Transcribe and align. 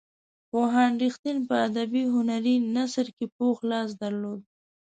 پوهاند 0.49 0.95
رښتین 1.05 1.37
په 1.47 1.53
ادبي 1.67 2.03
هنري 2.13 2.55
نثر 2.75 3.07
کې 3.17 3.25
پوخ 3.37 3.57
لاس 3.71 3.89
درلود. 4.01 4.41